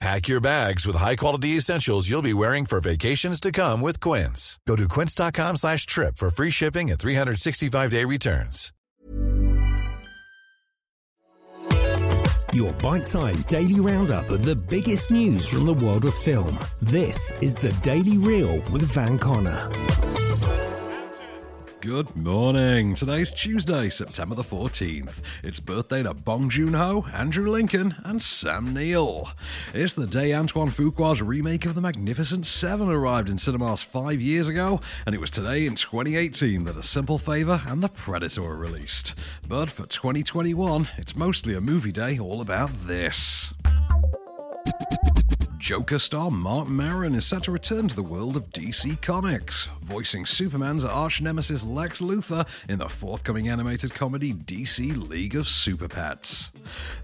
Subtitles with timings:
[0.00, 4.60] Pack your bags with high-quality essentials you'll be wearing for vacations to come with Quince.
[4.64, 8.72] Go to quince.com slash trip for free shipping and 365-day returns.
[12.52, 16.58] Your bite sized daily roundup of the biggest news from the world of film.
[16.80, 19.70] This is the Daily Reel with Van Connor.
[21.80, 22.96] Good morning.
[22.96, 25.20] Today's Tuesday, September the 14th.
[25.44, 29.30] It's birthday to Bong Joon Ho, Andrew Lincoln, and Sam Neill.
[29.72, 34.48] It's the day Antoine Fuqua's remake of The Magnificent Seven arrived in cinemas five years
[34.48, 38.56] ago, and it was today in 2018 that A Simple Favor and The Predator were
[38.56, 39.14] released.
[39.46, 43.54] But for 2021, it's mostly a movie day all about this.
[45.68, 50.24] Joker star Marc Maron is set to return to the world of DC Comics, voicing
[50.24, 56.52] Superman's arch nemesis Lex Luthor in the forthcoming animated comedy DC League of Super Pets.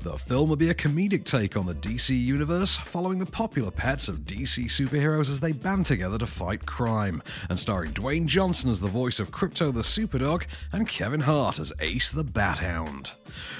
[0.00, 4.08] The film will be a comedic take on the DC universe, following the popular pets
[4.08, 8.80] of DC superheroes as they band together to fight crime, and starring Dwayne Johnson as
[8.80, 13.10] the voice of Krypto the Superdog and Kevin Hart as Ace the Bat Hound.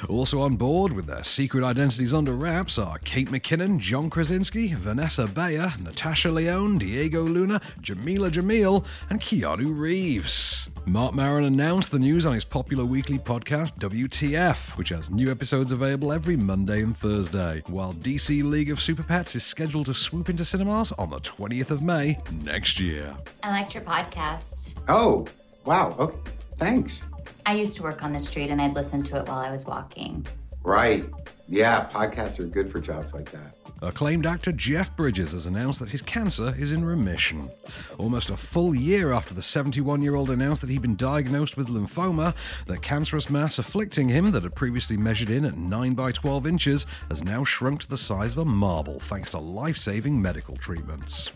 [0.09, 5.27] Also on board with their secret identities under wraps are Kate McKinnon, John Krasinski, Vanessa
[5.27, 10.69] Bayer, Natasha Lyonne, Diego Luna, Jamila Jamil, and Keanu Reeves.
[10.87, 15.73] Marc Maron announced the news on his popular weekly podcast WTF, which has new episodes
[15.73, 20.29] available every Monday and Thursday, while DC League of Super Pets is scheduled to swoop
[20.29, 23.17] into cinemas on the 20th of May next year.
[23.43, 24.75] I liked your podcast.
[24.89, 25.27] Oh,
[25.65, 25.97] wow.
[25.99, 26.19] Okay.
[26.59, 27.03] Thanks.
[27.47, 29.67] I used to work on the street and I'd listen to it while I was
[29.67, 30.27] walking.
[30.63, 31.05] Right.
[31.47, 33.55] Yeah, podcasts are good for jobs like that.
[33.83, 37.51] Acclaimed actor Jeff Bridges has announced that his cancer is in remission.
[37.99, 41.69] Almost a full year after the 71 year old announced that he'd been diagnosed with
[41.69, 42.35] lymphoma,
[42.65, 46.87] the cancerous mass afflicting him, that had previously measured in at 9 by 12 inches,
[47.11, 51.31] has now shrunk to the size of a marble thanks to life saving medical treatments.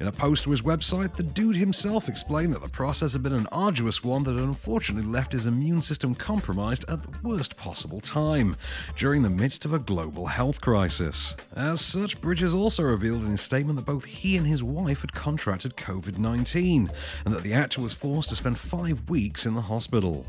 [0.00, 3.32] In a post to his website, the dude himself explained that the process had been
[3.32, 8.00] an arduous one that had unfortunately left his immune system compromised at the worst possible
[8.00, 8.56] time,
[8.96, 11.34] during the midst of a global health crisis.
[11.54, 15.12] As such, Bridges also revealed in his statement that both he and his wife had
[15.12, 16.90] contracted COVID 19,
[17.24, 20.26] and that the actor was forced to spend five weeks in the hospital.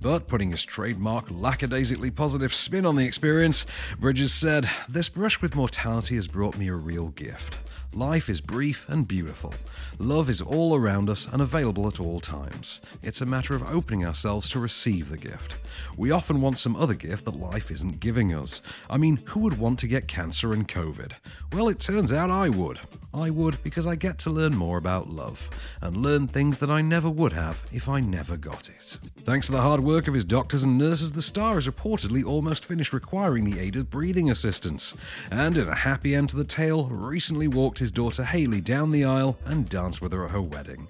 [0.00, 3.66] But putting his trademark lackadaisically positive spin on the experience,
[3.98, 7.58] Bridges said, This brush with mortality has brought me a real gift.
[7.92, 9.52] Life is brief and beautiful.
[9.98, 12.80] Love is all around us and available at all times.
[13.02, 15.56] It's a matter of opening ourselves to receive the gift.
[15.96, 18.62] We often want some other gift that life isn't giving us.
[18.88, 21.12] I mean, who would want to get cancer and COVID?
[21.52, 22.78] Well, it turns out I would.
[23.12, 25.50] I would because I get to learn more about love
[25.82, 28.98] and learn things that I never would have if I never got it.
[29.24, 32.64] Thanks to the hard work of his doctors and nurses, the star is reportedly almost
[32.64, 34.94] finished requiring the aid of breathing assistance.
[35.28, 39.04] And in a happy end to the tale, recently walked his daughter Haley down the
[39.04, 40.86] aisle and danced with her at her wedding.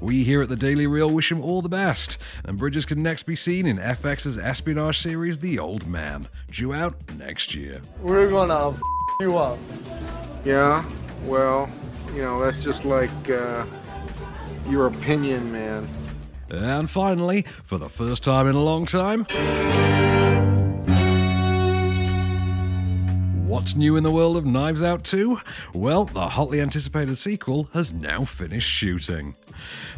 [0.00, 3.24] We here at the Daily Reel wish him all the best, and Bridges can next
[3.24, 7.80] be seen in FX's espionage series The Old Man, due out next year.
[8.00, 8.80] We're gonna f-
[9.20, 9.58] you up.
[10.44, 10.84] Yeah,
[11.24, 11.68] well,
[12.14, 13.66] you know, that's just like uh,
[14.68, 15.88] your opinion, man.
[16.48, 19.26] And finally, for the first time in a long time,
[23.56, 25.40] What's new in the world of Knives Out 2?
[25.72, 29.34] Well, the hotly anticipated sequel has now finished shooting.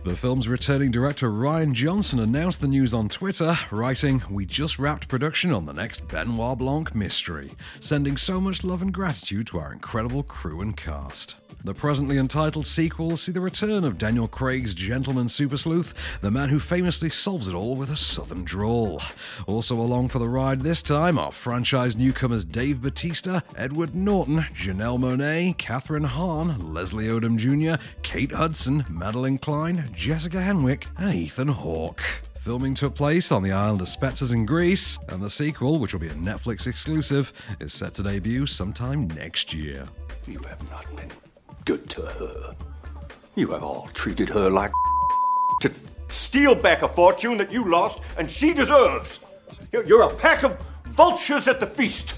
[0.05, 5.08] The film's returning director Rian Johnson announced the news on Twitter, writing, We just wrapped
[5.08, 7.50] production on the next Benoit Blanc mystery,
[7.81, 11.34] sending so much love and gratitude to our incredible crew and cast.
[11.65, 16.49] The presently entitled sequel see the return of Daniel Craig's gentleman super sleuth, the man
[16.49, 19.03] who famously solves it all with a southern drawl.
[19.47, 24.99] Also along for the ride this time are franchise newcomers Dave Bautista, Edward Norton, Janelle
[24.99, 32.03] Monáe, Kathryn Hahn, Leslie Odom Jr., Kate Hudson, Madelyn Cline, Jessica Henwick, and Ethan Hawke.
[32.41, 36.01] Filming took place on the island of Spetses in Greece, and the sequel, which will
[36.01, 39.85] be a Netflix exclusive, is set to debut sometime next year.
[40.27, 41.11] You have not been
[41.69, 42.56] good to her.
[43.35, 44.73] You have all treated her like
[45.61, 45.70] to
[46.09, 49.20] steal back a fortune that you lost and she deserves.
[49.70, 50.56] You're- a pack of
[50.87, 52.15] vultures at the feast.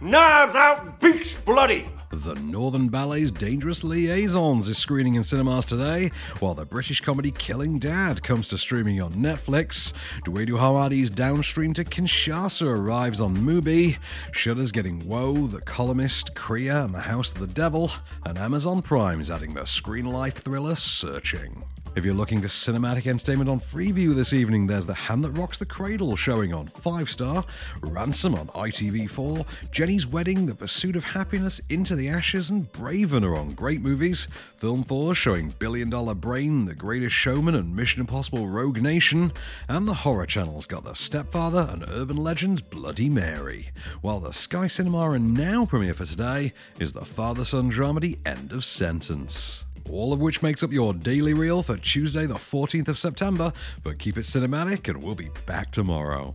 [0.00, 1.86] Knives out, beaks bloody.
[2.14, 7.80] The Northern Ballet's Dangerous Liaisons is screening in cinemas today, while the British comedy Killing
[7.80, 9.92] Dad comes to streaming on Netflix.
[10.24, 13.98] Dieudo Hamadi's Downstream to Kinshasa arrives on Mubi.
[14.30, 17.90] Shudder's getting Woe, The Columnist, Kriya, and The House of the Devil,
[18.24, 21.64] and Amazon Prime is adding the screen life thriller Searching.
[21.96, 25.58] If you're looking for cinematic entertainment on Freeview this evening, there's The Hand That Rocks
[25.58, 27.44] the Cradle showing on 5 Star,
[27.82, 33.36] Ransom on ITV4, Jenny's Wedding, The Pursuit of Happiness, Into the Ashes, and Braven are
[33.36, 34.26] on Great Movies.
[34.56, 39.32] Film 4 showing Billion Dollar Brain, The Greatest Showman, and Mission Impossible Rogue Nation.
[39.68, 43.70] And the Horror Channel's got The Stepfather and Urban Legends Bloody Mary.
[44.00, 48.50] While the Sky Cinema and Now premiere for today is the father son dramedy End
[48.50, 49.64] of Sentence.
[49.90, 53.52] All of which makes up your daily reel for Tuesday, the 14th of September.
[53.82, 56.34] But keep it cinematic, and we'll be back tomorrow.